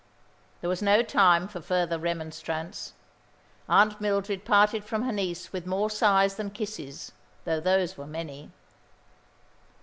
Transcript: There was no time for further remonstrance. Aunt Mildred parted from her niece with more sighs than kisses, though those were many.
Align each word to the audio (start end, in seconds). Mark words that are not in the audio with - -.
There 0.61 0.67
was 0.71 0.81
no 0.81 1.03
time 1.03 1.47
for 1.47 1.61
further 1.61 1.99
remonstrance. 1.99 2.93
Aunt 3.69 4.01
Mildred 4.01 4.43
parted 4.45 4.83
from 4.83 5.03
her 5.03 5.11
niece 5.11 5.53
with 5.53 5.67
more 5.67 5.91
sighs 5.91 6.37
than 6.37 6.49
kisses, 6.49 7.11
though 7.45 7.59
those 7.59 7.97
were 7.97 8.07
many. 8.07 8.49